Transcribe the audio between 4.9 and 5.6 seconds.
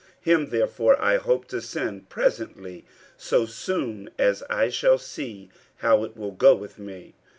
see